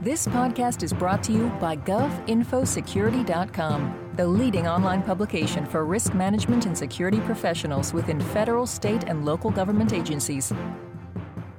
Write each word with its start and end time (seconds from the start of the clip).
This 0.00 0.28
podcast 0.28 0.84
is 0.84 0.92
brought 0.92 1.24
to 1.24 1.32
you 1.32 1.48
by 1.60 1.74
GovInfoSecurity.com, 1.74 4.12
the 4.14 4.28
leading 4.28 4.68
online 4.68 5.02
publication 5.02 5.66
for 5.66 5.84
risk 5.84 6.14
management 6.14 6.66
and 6.66 6.78
security 6.78 7.18
professionals 7.18 7.92
within 7.92 8.20
federal, 8.20 8.64
state, 8.64 9.02
and 9.08 9.24
local 9.24 9.50
government 9.50 9.92
agencies. 9.92 10.52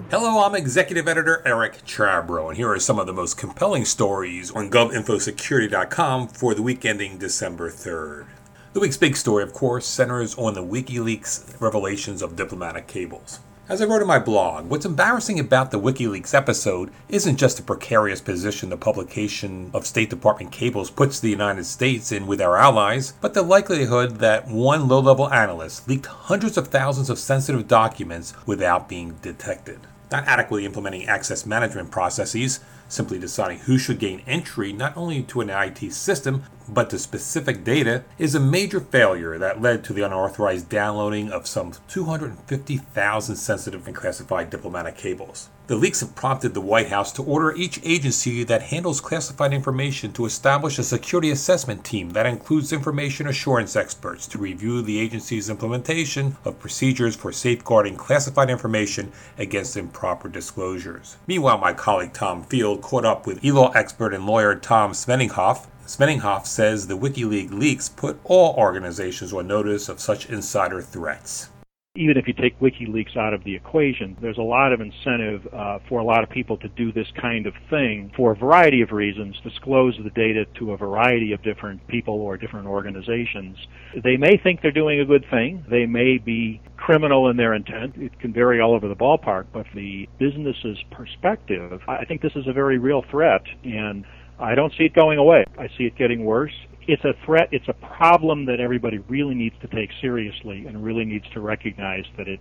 Hello, 0.10 0.42
I'm 0.42 0.56
Executive 0.56 1.10
Editor 1.10 1.44
Eric 1.46 1.86
Chabrow, 1.86 2.48
and 2.48 2.56
here 2.56 2.72
are 2.72 2.80
some 2.80 2.98
of 2.98 3.08
the 3.08 3.14
most 3.14 3.38
compelling 3.38 3.84
stories 3.84 4.52
on 4.52 4.72
GovInfoSecurity.com 4.72 6.30
for 6.30 6.54
the 6.54 6.62
week 6.62 6.86
ending 6.86 7.18
December 7.18 7.70
3rd. 7.70 8.26
The 8.72 8.80
week's 8.80 8.96
big 8.96 9.18
story, 9.18 9.44
of 9.44 9.52
course, 9.52 9.86
centers 9.86 10.38
on 10.38 10.54
the 10.54 10.64
WikiLeaks 10.64 11.60
revelations 11.60 12.22
of 12.22 12.38
diplomatic 12.38 12.88
cables. 12.88 13.42
As 13.70 13.84
I 13.84 13.86
wrote 13.86 14.02
in 14.02 14.08
my 14.08 14.18
blog, 14.18 14.68
what's 14.68 14.88
embarrassing 14.88 15.40
about 15.40 15.70
the 15.70 15.80
WikiLeaks 15.80 16.34
episode 16.34 16.90
isn't 17.08 17.38
just 17.38 17.58
the 17.58 17.62
precarious 17.62 18.20
position 18.20 18.72
the 18.72 18.78
publication 18.78 19.70
of 19.76 19.86
State 19.86 20.10
Department 20.10 20.52
cables 20.52 20.90
puts 20.90 21.20
the 21.20 21.30
United 21.30 21.66
States 21.66 22.12
in 22.12 22.26
with 22.26 22.42
our 22.42 22.58
allies, 22.58 23.14
but 23.22 23.36
the 23.36 23.44
likelihood 23.44 24.16
that 24.16 24.48
one 24.48 24.88
low 24.88 25.00
level 25.00 25.32
analyst 25.32 25.88
leaked 25.88 26.08
hundreds 26.08 26.58
of 26.58 26.70
thousands 26.70 27.12
of 27.12 27.20
sensitive 27.20 27.68
documents 27.68 28.34
without 28.48 28.90
being 28.90 29.14
detected. 29.22 29.82
Not 30.12 30.26
adequately 30.26 30.66
implementing 30.66 31.08
access 31.08 31.46
management 31.46 31.92
processes, 31.92 32.62
simply 32.88 33.20
deciding 33.20 33.60
who 33.60 33.78
should 33.78 34.00
gain 34.00 34.24
entry 34.26 34.74
not 34.74 34.98
only 34.98 35.22
to 35.22 35.42
an 35.42 35.52
IT 35.52 35.94
system, 35.94 36.42
but 36.74 36.90
to 36.90 37.00
specific 37.00 37.64
data, 37.64 38.04
is 38.18 38.36
a 38.36 38.40
major 38.40 38.80
failure 38.80 39.38
that 39.38 39.62
led 39.62 39.84
to 39.84 39.94
the 39.94 40.04
unauthorized 40.04 40.70
downloading 40.70 41.32
of 41.32 41.48
some 41.48 41.74
250,000 41.88 43.36
sensitive 43.36 43.88
and 43.88 43.96
classified 43.96 44.50
diplomatic 44.50 44.96
cables. 44.96 45.50
The 45.70 45.76
leaks 45.76 46.00
have 46.00 46.16
prompted 46.16 46.56
the 46.56 46.62
White 46.62 46.90
House 46.90 47.12
to 47.12 47.24
order 47.24 47.56
each 47.56 47.80
agency 47.84 48.44
that 48.44 48.64
handles 48.64 49.00
classified 49.00 49.54
information 49.54 50.12
to 50.14 50.26
establish 50.26 50.80
a 50.80 50.84
security 50.84 51.30
assessment 51.30 51.84
team 51.84 52.10
that 52.12 52.26
includes 52.26 52.74
information 52.74 53.28
assurance 53.28 53.76
experts 53.76 54.26
to 54.30 54.40
review 54.40 54.82
the 54.82 55.00
agency's 55.00 55.48
implementation 55.48 56.38
of 56.44 56.60
procedures 56.60 57.16
for 57.16 57.32
safeguarding 57.32 57.98
classified 57.98 58.50
information 58.50 59.12
against 59.38 59.78
improper 59.78 60.28
disclosures. 60.28 61.18
Meanwhile, 61.28 61.60
my 61.60 61.74
colleague 61.74 62.14
Tom 62.14 62.42
Field 62.46 62.82
caught 62.82 63.06
up 63.06 63.28
with 63.28 63.46
e-law 63.46 63.72
expert 63.74 64.12
and 64.12 64.26
lawyer 64.26 64.56
Tom 64.56 64.94
Smedinghoff 64.94 65.68
Smedinghoff 65.90 66.46
says 66.46 66.86
the 66.86 66.96
WikiLeaks 66.96 67.52
leaks 67.52 67.90
put 67.90 68.20
all 68.24 68.54
organizations 68.56 69.34
on 69.34 69.48
notice 69.48 69.90
of 69.90 70.00
such 70.00 70.30
insider 70.30 70.84
threats 70.84 71.50
even 71.96 72.18
if 72.18 72.28
you 72.28 72.34
take 72.34 72.58
WikiLeaks 72.60 73.18
out 73.18 73.34
of 73.34 73.44
the 73.44 73.56
equation, 73.56 74.16
there's 74.22 74.38
a 74.38 74.42
lot 74.42 74.72
of 74.72 74.80
incentive 74.80 75.46
uh, 75.52 75.80
for 75.90 76.00
a 76.00 76.04
lot 76.04 76.24
of 76.24 76.30
people 76.30 76.56
to 76.58 76.70
do 76.70 76.94
this 76.94 77.08
kind 77.20 77.46
of 77.46 77.54
thing 77.70 78.12
for 78.16 78.32
a 78.32 78.36
variety 78.36 78.82
of 78.82 78.92
reasons, 78.92 79.36
disclose 79.44 80.00
the 80.02 80.12
data 80.12 80.46
to 80.60 80.72
a 80.72 80.78
variety 80.78 81.34
of 81.34 81.42
different 81.42 81.86
people 81.88 82.14
or 82.14 82.38
different 82.38 82.68
organizations. 82.68 83.58
They 84.02 84.16
may 84.16 84.38
think 84.38 84.62
they're 84.62 84.72
doing 84.72 85.02
a 85.02 85.06
good 85.06 85.26
thing. 85.30 85.66
They 85.70 85.86
may 85.86 86.20
be 86.20 86.62
criminal 86.78 87.30
in 87.30 87.38
their 87.38 87.54
intent. 87.54 87.96
It 87.98 88.18
can 88.20 88.32
vary 88.32 88.62
all 88.62 88.74
over 88.74 88.88
the 88.88 88.96
ballpark, 88.96 89.48
but 89.52 89.66
the 89.76 90.08
business's 90.20 90.78
perspective, 90.92 91.82
I 91.88 92.06
think 92.06 92.22
this 92.22 92.36
is 92.36 92.48
a 92.48 92.54
very 92.54 92.78
real 92.78 93.04
threat 93.12 93.42
and 93.64 94.06
I 94.40 94.56
don't 94.56 94.74
see 94.78 94.86
it 94.86 94.94
going 94.94 95.18
away. 95.18 95.46
I 95.58 95.68
see 95.78 95.86
it 95.86 95.96
getting 95.98 96.24
worse 96.26 96.54
it's 96.90 97.06
a 97.06 97.14
threat, 97.24 97.50
it's 97.52 97.68
a 97.68 97.74
problem 97.74 98.46
that 98.46 98.60
everybody 98.60 98.98
really 98.98 99.36
needs 99.36 99.56
to 99.62 99.68
take 99.68 99.92
seriously 100.02 100.66
and 100.66 100.84
really 100.84 101.06
needs 101.06 101.26
to 101.34 101.40
recognize 101.40 102.06
that 102.18 102.28
it 102.28 102.40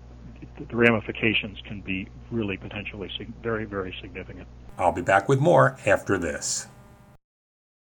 the 0.71 0.77
ramifications 0.77 1.59
can 1.67 1.81
be 1.81 2.09
really 2.31 2.57
potentially 2.57 3.09
very, 3.43 3.65
very 3.65 3.95
significant. 4.01 4.47
I'll 4.77 4.93
be 4.93 5.03
back 5.03 5.29
with 5.29 5.41
more 5.41 5.77
after 5.87 6.19
this. 6.19 6.67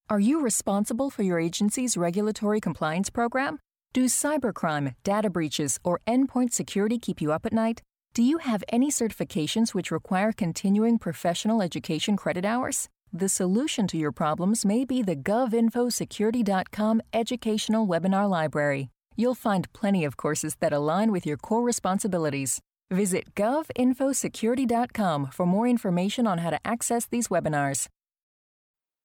Are 0.10 0.20
you 0.20 0.42
responsible 0.42 1.10
for 1.10 1.24
your 1.24 1.40
agency's 1.40 1.98
regulatory 1.98 2.60
compliance 2.60 3.10
program? 3.10 3.60
Do 3.94 4.06
cybercrime, 4.06 4.96
data 5.04 5.30
breaches, 5.30 5.80
or 5.84 6.02
endpoint 6.08 6.52
security 6.52 7.00
keep 7.00 7.20
you 7.22 7.32
up 7.32 7.46
at 7.46 7.54
night? 7.54 7.82
Do 8.14 8.22
you 8.22 8.40
have 8.40 8.64
any 8.70 8.92
certifications 8.92 9.74
which 9.74 9.92
require 9.92 10.32
continuing 10.32 11.00
professional 11.00 11.62
education 11.62 12.16
credit 12.16 12.46
hours? 12.46 12.90
The 13.18 13.30
solution 13.30 13.88
to 13.88 13.98
your 13.98 14.12
problems 14.12 14.64
may 14.64 14.86
be 14.86 15.02
the 15.02 15.16
govinfosecurity.com 15.16 17.02
educational 17.12 17.88
webinar 17.88 18.30
library. 18.30 18.90
You'll 19.16 19.34
find 19.34 19.68
plenty 19.74 20.06
of 20.06 20.18
courses 20.18 20.56
that 20.60 20.72
align 20.72 21.12
with 21.12 21.26
your 21.26 21.38
core 21.38 21.64
responsibilities. 21.64 22.60
Visit 22.92 23.34
govinfosecurity.com 23.34 25.32
for 25.34 25.48
more 25.48 25.68
information 25.68 26.28
on 26.28 26.38
how 26.38 26.52
to 26.52 26.60
access 26.64 27.08
these 27.08 27.30
webinars. 27.30 27.88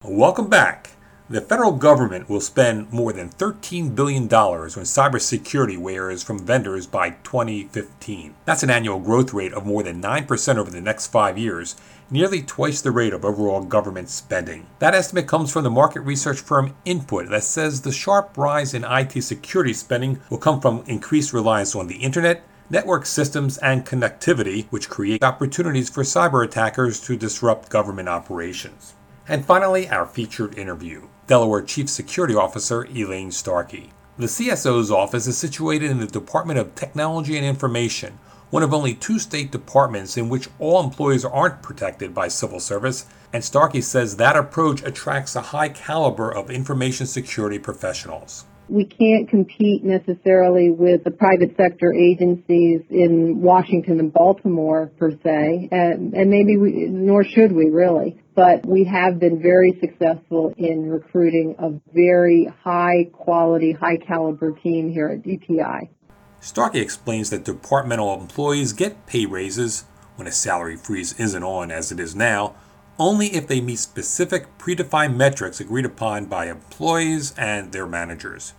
Welcome 0.03 0.47
back. 0.47 0.91
The 1.29 1.39
federal 1.39 1.71
government 1.71 2.29
will 2.29 2.41
spend 2.41 2.91
more 2.91 3.13
than 3.13 3.29
$13 3.29 3.95
billion 3.95 4.23
on 4.23 4.67
cybersecurity 4.67 5.77
wares 5.77 6.21
from 6.21 6.45
vendors 6.45 6.85
by 6.85 7.11
2015. 7.23 8.35
That's 8.43 8.61
an 8.61 8.69
annual 8.69 8.99
growth 8.99 9.33
rate 9.33 9.53
of 9.53 9.65
more 9.65 9.83
than 9.83 10.01
9% 10.01 10.57
over 10.57 10.69
the 10.69 10.81
next 10.81 11.07
five 11.07 11.37
years 11.37 11.77
nearly 12.11 12.41
twice 12.41 12.81
the 12.81 12.91
rate 12.91 13.13
of 13.13 13.23
overall 13.23 13.63
government 13.63 14.09
spending. 14.09 14.67
That 14.79 14.93
estimate 14.93 15.25
comes 15.27 15.51
from 15.51 15.63
the 15.63 15.71
market 15.71 16.01
research 16.01 16.41
firm 16.41 16.75
Input 16.83 17.29
that 17.29 17.43
says 17.43 17.81
the 17.81 17.91
sharp 17.93 18.37
rise 18.37 18.73
in 18.73 18.83
IT 18.83 19.21
security 19.23 19.73
spending 19.73 20.19
will 20.29 20.37
come 20.37 20.59
from 20.59 20.83
increased 20.87 21.31
reliance 21.31 21.73
on 21.73 21.87
the 21.87 21.95
internet, 21.95 22.43
network 22.69 23.05
systems, 23.05 23.57
and 23.59 23.85
connectivity, 23.85 24.67
which 24.71 24.89
create 24.89 25.23
opportunities 25.23 25.89
for 25.89 26.03
cyber 26.03 26.45
attackers 26.45 26.99
to 26.99 27.15
disrupt 27.15 27.69
government 27.69 28.09
operations. 28.09 28.93
And 29.27 29.45
finally, 29.45 29.87
our 29.87 30.05
featured 30.05 30.57
interview 30.57 31.07
Delaware 31.27 31.61
Chief 31.61 31.89
Security 31.89 32.35
Officer 32.35 32.83
Elaine 32.83 33.31
Starkey. 33.31 33.91
The 34.17 34.25
CSO's 34.25 34.91
office 34.91 35.27
is 35.27 35.37
situated 35.37 35.89
in 35.89 35.99
the 35.99 36.07
Department 36.07 36.59
of 36.59 36.75
Technology 36.75 37.37
and 37.37 37.45
Information, 37.45 38.19
one 38.49 38.63
of 38.63 38.73
only 38.73 38.93
two 38.93 39.19
state 39.19 39.49
departments 39.49 40.17
in 40.17 40.27
which 40.27 40.49
all 40.59 40.83
employees 40.83 41.23
aren't 41.23 41.61
protected 41.61 42.13
by 42.13 42.27
civil 42.27 42.59
service, 42.59 43.05
and 43.31 43.43
Starkey 43.43 43.79
says 43.79 44.17
that 44.17 44.35
approach 44.35 44.83
attracts 44.83 45.37
a 45.37 45.41
high 45.41 45.69
caliber 45.69 46.29
of 46.29 46.51
information 46.51 47.07
security 47.07 47.57
professionals. 47.57 48.43
We 48.67 48.83
can't 48.85 49.29
compete 49.29 49.85
necessarily 49.85 50.69
with 50.69 51.05
the 51.05 51.11
private 51.11 51.55
sector 51.55 51.93
agencies 51.93 52.81
in 52.89 53.41
Washington 53.41 54.01
and 54.01 54.11
Baltimore 54.11 54.91
per 54.97 55.11
se, 55.11 55.69
and, 55.71 56.13
and 56.13 56.29
maybe 56.29 56.57
we, 56.57 56.87
nor 56.87 57.23
should 57.23 57.53
we 57.53 57.69
really. 57.69 58.21
But 58.35 58.65
we 58.65 58.83
have 58.85 59.19
been 59.19 59.41
very 59.41 59.77
successful 59.79 60.53
in 60.57 60.89
recruiting 60.89 61.55
a 61.59 61.71
very 61.93 62.51
high 62.63 63.09
quality, 63.13 63.73
high 63.73 63.97
caliber 63.97 64.51
team 64.51 64.89
here 64.91 65.09
at 65.09 65.21
DTI. 65.21 65.89
Starkey 66.39 66.79
explains 66.79 67.29
that 67.29 67.45
departmental 67.45 68.19
employees 68.19 68.73
get 68.73 69.05
pay 69.05 69.25
raises 69.25 69.85
when 70.15 70.27
a 70.27 70.31
salary 70.31 70.75
freeze 70.75 71.17
isn't 71.19 71.43
on 71.43 71.71
as 71.71 71.91
it 71.91 71.99
is 71.99 72.15
now, 72.15 72.55
only 72.99 73.27
if 73.27 73.47
they 73.47 73.61
meet 73.61 73.79
specific 73.79 74.57
predefined 74.57 75.15
metrics 75.15 75.59
agreed 75.59 75.85
upon 75.85 76.25
by 76.25 76.47
employees 76.47 77.33
and 77.37 77.71
their 77.71 77.87
managers. 77.87 78.53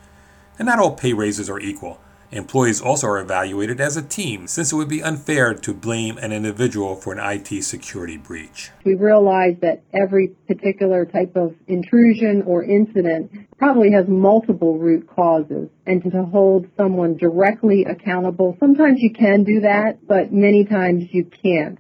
And 0.59 0.67
not 0.67 0.79
all 0.79 0.93
pay 0.93 1.13
raises 1.13 1.51
are 1.51 1.61
equal. 1.61 2.01
Employees 2.35 2.81
also 2.81 3.07
are 3.07 3.21
evaluated 3.21 3.81
as 3.81 3.97
a 3.97 4.03
team, 4.03 4.49
since 4.49 4.73
it 4.73 4.77
would 4.77 4.89
be 4.89 5.01
unfair 5.01 5.55
to 5.55 5.73
blame 5.73 6.19
an 6.19 6.33
individual 6.33 6.97
for 6.97 7.13
an 7.13 7.21
IT 7.21 7.63
security 7.63 8.17
breach. 8.17 8.73
We 8.85 8.97
realize 8.97 9.55
that 9.63 9.85
every 9.95 10.35
particular 10.49 11.05
type 11.05 11.37
of 11.37 11.55
intrusion 11.69 12.43
or 12.43 12.65
incident 12.65 13.31
probably 13.57 13.93
has 13.93 14.09
multiple 14.09 14.79
root 14.79 15.07
causes, 15.07 15.69
and 15.87 16.03
to 16.03 16.25
hold 16.25 16.67
someone 16.77 17.17
directly 17.17 17.85
accountable, 17.85 18.57
sometimes 18.59 19.01
you 19.01 19.13
can 19.13 19.45
do 19.45 19.61
that, 19.61 20.05
but 20.05 20.33
many 20.33 20.65
times 20.65 21.05
you 21.13 21.27
can't. 21.27 21.79